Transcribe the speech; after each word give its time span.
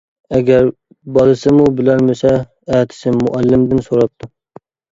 ئەگەر 0.35 0.69
بالىسىمۇ 1.17 1.67
بىلەلمىسە، 1.81 2.33
ئەتىسى 2.41 3.17
مۇئەللىمدىن 3.21 3.87
سوراپتۇ. 3.93 4.35